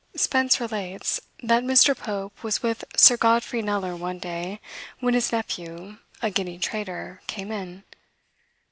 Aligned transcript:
Spence 0.15 0.59
relates, 0.59 1.21
that 1.43 1.63
Mr. 1.63 1.95
Pope 1.95 2.41
was 2.43 2.63
with 2.63 2.83
Sir 2.97 3.17
Godfrey 3.17 3.61
Kneller 3.61 3.95
one 3.95 4.17
day, 4.17 4.59
when 4.99 5.13
his 5.13 5.31
nephew, 5.31 5.99
a 6.23 6.31
Guinea 6.31 6.57
trader, 6.57 7.21
came 7.27 7.51
in. 7.51 7.83